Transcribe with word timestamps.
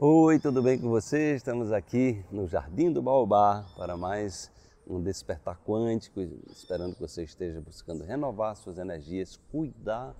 Oi, 0.00 0.38
tudo 0.38 0.62
bem 0.62 0.78
com 0.78 0.88
você? 0.88 1.34
Estamos 1.34 1.72
aqui 1.72 2.24
no 2.30 2.46
Jardim 2.46 2.92
do 2.92 3.02
Baobá 3.02 3.66
para 3.76 3.96
mais 3.96 4.48
um 4.86 5.02
despertar 5.02 5.58
quântico, 5.66 6.20
esperando 6.52 6.94
que 6.94 7.00
você 7.00 7.24
esteja 7.24 7.60
buscando 7.60 8.04
renovar 8.04 8.54
suas 8.54 8.78
energias, 8.78 9.40
cuidar, 9.50 10.14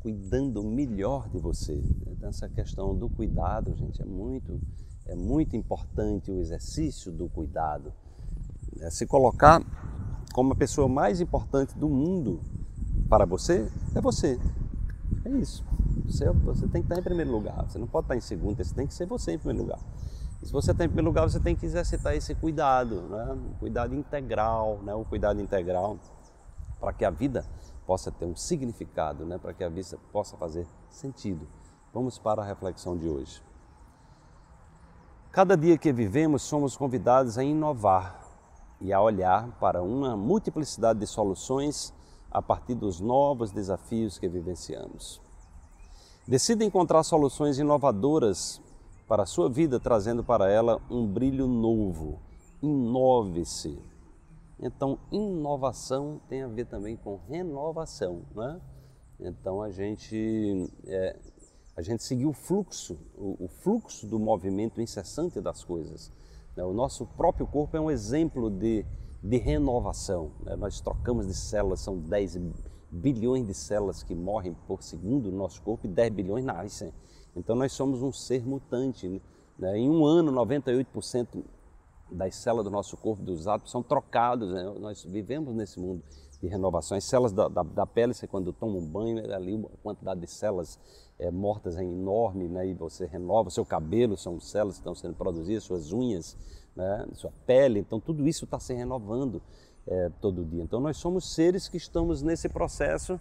cuidando 0.00 0.60
melhor 0.64 1.28
de 1.28 1.38
você. 1.38 1.80
Então, 2.08 2.30
essa 2.30 2.48
questão 2.48 2.96
do 2.98 3.08
cuidado, 3.08 3.76
gente, 3.76 4.02
é 4.02 4.04
muito, 4.04 4.60
é 5.06 5.14
muito 5.14 5.54
importante 5.54 6.32
o 6.32 6.40
exercício 6.40 7.12
do 7.12 7.28
cuidado. 7.28 7.92
É 8.80 8.90
se 8.90 9.06
colocar 9.06 9.62
como 10.34 10.52
a 10.52 10.56
pessoa 10.56 10.88
mais 10.88 11.20
importante 11.20 11.78
do 11.78 11.88
mundo 11.88 12.40
para 13.08 13.24
você 13.24 13.70
é 13.94 14.00
você. 14.00 14.36
É 15.24 15.30
isso. 15.30 15.64
Você, 16.06 16.68
tem 16.68 16.82
que 16.82 16.86
estar 16.86 16.98
em 16.98 17.02
primeiro 17.02 17.30
lugar. 17.30 17.64
Você 17.68 17.78
não 17.78 17.86
pode 17.86 18.04
estar 18.04 18.16
em 18.16 18.20
segundo, 18.20 18.62
você 18.62 18.74
tem 18.74 18.86
que 18.86 18.94
ser 18.94 19.06
você 19.06 19.32
em 19.32 19.38
primeiro 19.38 19.62
lugar. 19.62 19.80
E 20.42 20.46
se 20.46 20.52
você 20.52 20.72
está 20.72 20.84
em 20.84 20.88
primeiro 20.88 21.08
lugar, 21.08 21.22
você 21.22 21.40
tem 21.40 21.54
que 21.54 21.64
exercitar 21.64 22.14
esse 22.14 22.34
cuidado, 22.34 23.02
né? 23.02 23.38
cuidado 23.58 23.94
integral, 23.94 24.80
né? 24.82 24.94
o 24.94 25.04
cuidado 25.04 25.40
integral 25.40 25.98
para 26.80 26.92
que 26.92 27.04
a 27.04 27.10
vida 27.10 27.44
possa 27.86 28.10
ter 28.10 28.26
um 28.26 28.34
significado, 28.34 29.24
né? 29.24 29.38
para 29.38 29.54
que 29.54 29.62
a 29.62 29.68
vida 29.68 29.96
possa 30.12 30.36
fazer 30.36 30.66
sentido. 30.90 31.46
Vamos 31.94 32.18
para 32.18 32.42
a 32.42 32.44
reflexão 32.44 32.96
de 32.96 33.08
hoje. 33.08 33.42
Cada 35.30 35.56
dia 35.56 35.78
que 35.78 35.90
vivemos, 35.92 36.42
somos 36.42 36.76
convidados 36.76 37.38
a 37.38 37.44
inovar 37.44 38.20
e 38.82 38.92
a 38.92 39.00
olhar 39.00 39.48
para 39.60 39.82
uma 39.82 40.14
multiplicidade 40.14 40.98
de 40.98 41.06
soluções 41.06 41.94
a 42.30 42.42
partir 42.42 42.74
dos 42.74 43.00
novos 43.00 43.50
desafios 43.50 44.18
que 44.18 44.28
vivenciamos. 44.28 45.21
Decida 46.26 46.64
encontrar 46.64 47.02
soluções 47.02 47.58
inovadoras 47.58 48.60
para 49.08 49.24
a 49.24 49.26
sua 49.26 49.50
vida, 49.50 49.80
trazendo 49.80 50.22
para 50.22 50.48
ela 50.48 50.80
um 50.88 51.04
brilho 51.04 51.48
novo. 51.48 52.20
Inove-se. 52.62 53.76
Então, 54.60 55.00
inovação 55.10 56.20
tem 56.28 56.42
a 56.42 56.46
ver 56.46 56.66
também 56.66 56.96
com 56.96 57.18
renovação, 57.28 58.22
né? 58.36 58.60
Então, 59.18 59.60
a 59.60 59.70
gente, 59.70 60.70
é, 60.86 61.16
a 61.76 61.82
gente 61.82 62.04
seguir 62.04 62.26
o 62.26 62.32
fluxo, 62.32 62.96
o, 63.16 63.44
o, 63.44 63.48
fluxo 63.48 64.06
do 64.06 64.18
movimento 64.20 64.80
incessante 64.80 65.40
das 65.40 65.64
coisas. 65.64 66.12
Né? 66.56 66.62
O 66.62 66.72
nosso 66.72 67.04
próprio 67.04 67.48
corpo 67.48 67.76
é 67.76 67.80
um 67.80 67.90
exemplo 67.90 68.48
de, 68.48 68.86
de 69.20 69.36
renovação. 69.38 70.30
Né? 70.44 70.54
Nós 70.54 70.80
trocamos 70.80 71.26
de 71.26 71.34
células, 71.34 71.80
são 71.80 71.98
10 71.98 72.36
bilhões 72.92 73.46
de 73.46 73.54
células 73.54 74.02
que 74.02 74.14
morrem 74.14 74.54
por 74.66 74.82
segundo 74.82 75.30
no 75.30 75.38
nosso 75.38 75.62
corpo 75.62 75.86
e 75.86 75.90
10 75.90 76.12
bilhões 76.12 76.44
nascem. 76.44 76.92
Então 77.34 77.56
nós 77.56 77.72
somos 77.72 78.02
um 78.02 78.12
ser 78.12 78.46
mutante. 78.46 79.22
Né? 79.58 79.78
Em 79.78 79.88
um 79.88 80.04
ano, 80.04 80.30
98% 80.30 81.42
das 82.10 82.34
células 82.34 82.66
do 82.66 82.70
nosso 82.70 82.94
corpo, 82.98 83.22
dos 83.22 83.48
átomos, 83.48 83.70
são 83.70 83.82
trocados. 83.82 84.52
Né? 84.52 84.62
Nós 84.78 85.02
vivemos 85.04 85.54
nesse 85.54 85.80
mundo 85.80 86.02
de 86.38 86.48
renovação. 86.48 86.98
As 86.98 87.04
células 87.04 87.32
da, 87.32 87.48
da, 87.48 87.62
da 87.62 87.86
pele, 87.86 88.12
você 88.12 88.26
quando 88.26 88.52
toma 88.52 88.76
um 88.76 88.86
banho, 88.86 89.18
é 89.20 89.34
ali 89.34 89.56
a 89.56 89.82
quantidade 89.82 90.20
de 90.20 90.26
células 90.26 90.78
é, 91.18 91.30
mortas 91.30 91.78
é 91.78 91.84
enorme, 91.84 92.46
né? 92.46 92.66
e 92.66 92.74
você 92.74 93.06
renova. 93.06 93.48
Seu 93.48 93.64
cabelo 93.64 94.18
são 94.18 94.38
células 94.38 94.76
que 94.76 94.80
estão 94.80 94.94
sendo 94.94 95.14
produzidas, 95.14 95.64
suas 95.64 95.92
unhas, 95.94 96.36
né? 96.76 97.06
sua 97.14 97.32
pele. 97.46 97.80
Então 97.80 97.98
tudo 97.98 98.28
isso 98.28 98.44
está 98.44 98.60
se 98.60 98.74
renovando 98.74 99.40
é, 99.86 100.10
todo 100.20 100.44
dia. 100.44 100.62
Então 100.62 100.80
nós 100.80 100.96
somos 100.96 101.34
seres 101.34 101.68
que 101.68 101.76
estamos 101.76 102.22
nesse 102.22 102.48
processo 102.48 103.18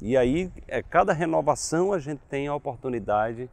e 0.00 0.16
aí 0.16 0.50
é, 0.66 0.82
cada 0.82 1.12
renovação 1.12 1.92
a 1.92 1.98
gente 1.98 2.20
tem 2.28 2.48
a 2.48 2.54
oportunidade 2.54 3.50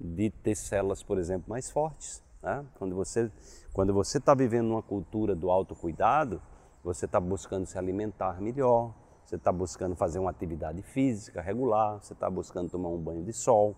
de 0.00 0.30
ter 0.30 0.54
células, 0.54 1.02
por 1.02 1.18
exemplo, 1.18 1.44
mais 1.48 1.70
fortes. 1.70 2.22
Né? 2.42 2.64
Quando 2.78 2.94
você 2.94 3.30
quando 3.72 3.94
você 3.94 4.18
está 4.18 4.34
vivendo 4.34 4.70
uma 4.70 4.82
cultura 4.82 5.34
do 5.34 5.50
autocuidado, 5.50 6.42
você 6.82 7.04
está 7.04 7.20
buscando 7.20 7.66
se 7.66 7.78
alimentar 7.78 8.40
melhor, 8.40 8.92
você 9.24 9.36
está 9.36 9.52
buscando 9.52 9.94
fazer 9.94 10.18
uma 10.18 10.30
atividade 10.30 10.82
física 10.82 11.40
regular, 11.40 12.02
você 12.02 12.12
está 12.12 12.28
buscando 12.28 12.68
tomar 12.68 12.88
um 12.88 12.98
banho 12.98 13.22
de 13.22 13.32
sol, 13.32 13.76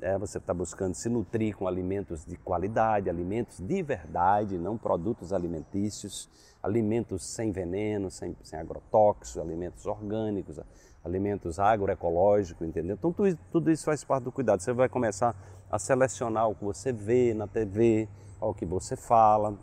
é, 0.00 0.16
você 0.18 0.38
está 0.38 0.54
buscando 0.54 0.94
se 0.94 1.08
nutrir 1.08 1.56
com 1.56 1.66
alimentos 1.66 2.24
de 2.24 2.36
qualidade, 2.36 3.10
alimentos 3.10 3.58
de 3.58 3.82
verdade, 3.82 4.58
não 4.58 4.76
produtos 4.76 5.32
alimentícios, 5.32 6.28
alimentos 6.62 7.24
sem 7.24 7.52
veneno, 7.52 8.10
sem, 8.10 8.36
sem 8.42 8.58
agrotóxicos, 8.58 9.38
alimentos 9.38 9.86
orgânicos, 9.86 10.60
alimentos 11.04 11.58
agroecológicos, 11.58 12.66
entendeu? 12.66 12.96
Então 12.98 13.12
tudo 13.12 13.38
tudo 13.50 13.70
isso 13.70 13.84
faz 13.84 14.04
parte 14.04 14.24
do 14.24 14.32
cuidado. 14.32 14.60
Você 14.60 14.72
vai 14.72 14.88
começar 14.88 15.34
a 15.70 15.78
selecionar 15.78 16.48
o 16.48 16.54
que 16.54 16.64
você 16.64 16.92
vê 16.92 17.34
na 17.34 17.46
TV, 17.46 18.08
o 18.40 18.54
que 18.54 18.64
você 18.64 18.96
fala, 18.96 19.58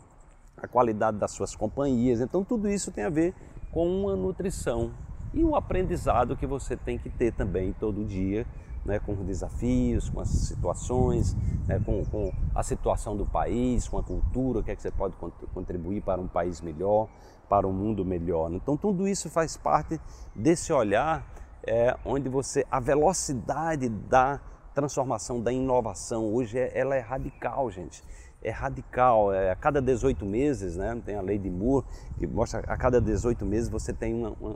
a 0.56 0.66
qualidade 0.66 1.18
das 1.18 1.32
suas 1.32 1.54
companhias. 1.54 2.20
Então 2.20 2.44
tudo 2.44 2.68
isso 2.68 2.90
tem 2.90 3.04
a 3.04 3.10
ver 3.10 3.34
com 3.70 3.88
uma 3.88 4.16
nutrição 4.16 4.92
e 5.34 5.44
um 5.44 5.54
aprendizado 5.54 6.36
que 6.36 6.46
você 6.46 6.76
tem 6.76 6.98
que 6.98 7.10
ter 7.10 7.32
também 7.32 7.72
todo 7.72 8.04
dia 8.04 8.46
né, 8.86 8.98
com 8.98 9.12
os 9.12 9.26
desafios, 9.26 10.08
com 10.08 10.20
as 10.20 10.28
situações, 10.28 11.34
né, 11.66 11.80
com, 11.84 12.04
com, 12.06 12.32
a 12.54 12.62
situação 12.62 13.16
do 13.16 13.26
país, 13.26 13.88
com 13.88 13.98
a 13.98 14.02
cultura, 14.02 14.60
o 14.60 14.62
que 14.62 14.70
é 14.70 14.76
que 14.76 14.82
você 14.82 14.90
pode 14.90 15.14
contribuir 15.52 16.02
para 16.02 16.20
um 16.20 16.28
país 16.28 16.60
melhor, 16.60 17.08
para 17.48 17.66
um 17.66 17.72
mundo 17.72 18.04
melhor. 18.04 18.52
Então 18.52 18.76
tudo 18.76 19.06
isso 19.06 19.28
faz 19.28 19.56
parte 19.56 20.00
desse 20.34 20.72
olhar 20.72 21.26
é, 21.66 21.96
onde 22.04 22.28
você 22.28 22.64
a 22.70 22.80
velocidade 22.80 23.88
da 23.88 24.40
transformação, 24.74 25.40
da 25.40 25.52
inovação 25.52 26.32
hoje 26.32 26.58
é, 26.58 26.78
ela 26.78 26.94
é 26.94 27.00
radical, 27.00 27.70
gente 27.70 28.02
é 28.46 28.50
radical. 28.50 29.32
É, 29.32 29.50
a 29.50 29.56
cada 29.56 29.82
18 29.82 30.24
meses, 30.24 30.76
né, 30.76 31.00
tem 31.04 31.16
a 31.16 31.20
lei 31.20 31.38
de 31.38 31.50
Moore 31.50 31.84
que 32.18 32.26
mostra 32.26 32.60
a 32.60 32.76
cada 32.76 33.00
18 33.00 33.44
meses 33.44 33.68
você 33.68 33.92
tem 33.92 34.14
uma, 34.14 34.30
uma, 34.40 34.54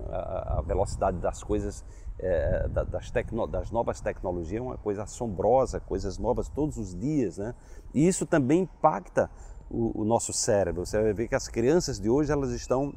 a 0.59 0.63
velocidade 0.65 1.19
das 1.19 1.43
coisas, 1.43 1.85
é, 2.23 2.69
das, 2.69 3.11
tecno, 3.11 3.47
das 3.47 3.71
novas 3.71 4.01
tecnologias, 4.01 4.63
uma 4.63 4.79
coisa 4.79 5.03
assombrosa, 5.03 5.81
coisas 5.81 6.19
novas 6.19 6.49
todos 6.49 6.77
os 6.77 6.95
dias. 6.95 7.39
Né? 7.39 7.55
E 7.95 8.07
isso 8.07 8.27
também 8.27 8.63
impacta 8.63 9.31
o, 9.71 10.03
o 10.03 10.05
nosso 10.05 10.33
cérebro. 10.33 10.85
Você 10.85 11.01
vai 11.01 11.13
ver 11.13 11.29
que 11.29 11.35
as 11.35 11.49
crianças 11.49 11.99
de 11.99 12.09
hoje 12.09 12.31
elas 12.33 12.51
estão 12.51 12.95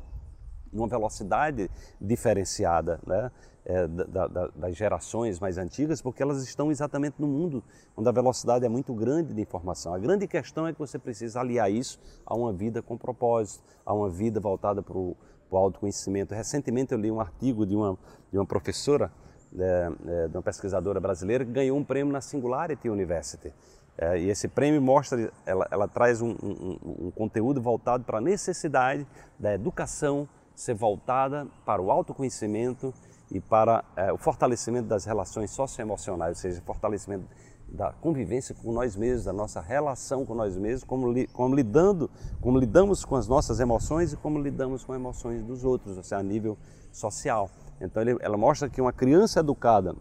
numa 0.71 0.87
velocidade 0.87 1.69
diferenciada. 1.99 2.99
Né? 3.05 3.31
é, 3.65 3.87
da, 3.87 4.27
da, 4.27 4.47
das 4.47 4.75
gerações 4.75 5.39
mais 5.39 5.57
antigas, 5.57 6.01
porque 6.01 6.21
elas 6.21 6.43
estão 6.43 6.71
exatamente 6.71 7.15
no 7.19 7.27
mundo 7.27 7.63
onde 7.95 8.09
a 8.09 8.11
velocidade 8.11 8.65
é 8.65 8.69
muito 8.69 8.93
grande 8.93 9.33
de 9.33 9.41
informação. 9.41 9.93
A 9.93 9.99
grande 9.99 10.27
questão 10.27 10.67
é 10.67 10.73
que 10.73 10.79
você 10.79 10.99
precisa 10.99 11.39
aliar 11.39 11.71
isso 11.71 11.99
a 12.25 12.35
uma 12.35 12.51
vida 12.51 12.81
com 12.81 12.97
propósito, 12.97 13.63
a 13.85 13.93
uma 13.93 14.09
vida 14.09 14.39
voltada 14.39 14.81
para 14.81 14.97
o 14.97 15.15
autoconhecimento. 15.57 16.33
Recentemente 16.33 16.93
eu 16.93 16.99
li 16.99 17.11
um 17.11 17.19
artigo 17.19 17.65
de 17.65 17.75
uma, 17.75 17.97
de 18.31 18.37
uma 18.37 18.45
professora, 18.45 19.11
é, 19.57 19.91
é, 20.07 20.27
de 20.27 20.35
uma 20.35 20.43
pesquisadora 20.43 20.99
brasileira, 20.99 21.45
que 21.45 21.51
ganhou 21.51 21.77
um 21.77 21.83
prêmio 21.83 22.11
na 22.11 22.21
Singularity 22.21 22.89
University. 22.89 23.53
É, 23.97 24.19
e 24.19 24.29
esse 24.29 24.47
prêmio 24.47 24.81
mostra, 24.81 25.31
ela, 25.45 25.67
ela 25.69 25.87
traz 25.87 26.21
um, 26.21 26.31
um, 26.31 27.07
um 27.07 27.11
conteúdo 27.11 27.61
voltado 27.61 28.03
para 28.03 28.17
a 28.17 28.21
necessidade 28.21 29.05
da 29.37 29.53
educação 29.53 30.27
ser 30.55 30.73
voltada 30.73 31.47
para 31.65 31.81
o 31.81 31.91
autoconhecimento 31.91 32.93
e 33.31 33.39
para 33.39 33.83
é, 33.95 34.11
o 34.11 34.17
fortalecimento 34.17 34.87
das 34.87 35.05
relações 35.05 35.51
socioemocionais, 35.51 36.37
ou 36.37 36.41
seja, 36.41 36.61
fortalecimento 36.61 37.25
da 37.73 37.91
convivência 37.91 38.53
com 38.53 38.71
nós 38.71 38.95
mesmos, 38.95 39.25
da 39.25 39.33
nossa 39.33 39.59
relação 39.59 40.23
com 40.25 40.35
nós 40.35 40.55
mesmos, 40.55 40.83
como, 40.83 41.11
li, 41.11 41.25
como 41.27 41.55
lidando, 41.55 42.09
como 42.39 42.59
lidamos 42.59 43.03
com 43.03 43.15
as 43.15 43.27
nossas 43.27 43.59
emoções 43.59 44.13
e 44.13 44.17
como 44.17 44.39
lidamos 44.39 44.85
com 44.85 44.93
as 44.93 44.99
emoções 44.99 45.41
dos 45.41 45.65
outros, 45.65 45.97
ou 45.97 46.03
seja, 46.03 46.19
a 46.19 46.23
nível 46.23 46.55
social. 46.91 47.49
Então 47.81 48.03
ele, 48.03 48.15
ela 48.21 48.37
mostra 48.37 48.69
que 48.69 48.79
uma 48.79 48.93
criança 48.93 49.39
educada 49.39 49.95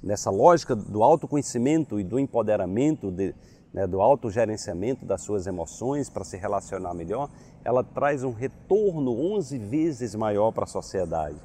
nessa 0.00 0.30
lógica 0.30 0.76
do 0.76 1.02
autoconhecimento 1.02 1.98
e 1.98 2.04
do 2.04 2.16
empoderamento, 2.16 3.10
de, 3.10 3.34
né, 3.74 3.84
do 3.84 4.00
autogerenciamento 4.00 5.04
das 5.04 5.22
suas 5.22 5.48
emoções 5.48 6.08
para 6.08 6.22
se 6.22 6.36
relacionar 6.36 6.94
melhor, 6.94 7.28
ela 7.64 7.82
traz 7.82 8.22
um 8.22 8.32
retorno 8.32 9.12
11 9.34 9.58
vezes 9.58 10.14
maior 10.14 10.52
para 10.52 10.64
a 10.64 10.68
sociedade. 10.68 11.36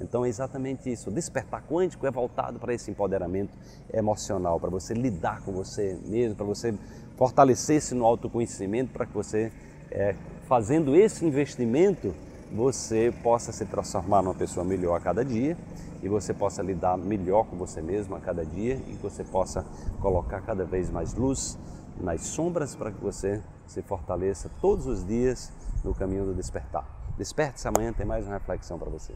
Então 0.00 0.24
é 0.24 0.28
exatamente 0.28 0.90
isso. 0.90 1.10
O 1.10 1.12
despertar 1.12 1.62
quântico 1.62 2.06
é 2.06 2.10
voltado 2.10 2.58
para 2.58 2.74
esse 2.74 2.90
empoderamento 2.90 3.52
emocional, 3.92 4.60
para 4.60 4.70
você 4.70 4.94
lidar 4.94 5.42
com 5.42 5.52
você 5.52 5.98
mesmo, 6.04 6.36
para 6.36 6.46
você 6.46 6.74
fortalecer-se 7.16 7.94
no 7.94 8.04
autoconhecimento, 8.04 8.92
para 8.92 9.06
que 9.06 9.12
você, 9.12 9.52
é, 9.90 10.14
fazendo 10.46 10.94
esse 10.94 11.24
investimento, 11.24 12.14
você 12.52 13.12
possa 13.22 13.52
se 13.52 13.64
transformar 13.64 14.22
numa 14.22 14.34
pessoa 14.34 14.64
melhor 14.64 14.96
a 14.96 15.00
cada 15.00 15.24
dia 15.24 15.56
e 16.02 16.08
você 16.08 16.32
possa 16.32 16.62
lidar 16.62 16.96
melhor 16.96 17.44
com 17.46 17.56
você 17.56 17.82
mesmo 17.82 18.14
a 18.14 18.20
cada 18.20 18.44
dia 18.44 18.74
e 18.86 18.92
que 18.92 19.02
você 19.02 19.24
possa 19.24 19.64
colocar 20.00 20.40
cada 20.42 20.64
vez 20.64 20.90
mais 20.90 21.14
luz 21.14 21.58
nas 22.00 22.22
sombras 22.22 22.74
para 22.74 22.92
que 22.92 23.02
você 23.02 23.42
se 23.66 23.82
fortaleça 23.82 24.50
todos 24.60 24.86
os 24.86 25.04
dias 25.04 25.52
no 25.82 25.94
caminho 25.94 26.26
do 26.26 26.34
despertar. 26.34 26.86
Desperte-se 27.16 27.66
amanhã, 27.66 27.92
tem 27.92 28.06
mais 28.06 28.26
uma 28.26 28.34
reflexão 28.34 28.78
para 28.78 28.90
você. 28.90 29.14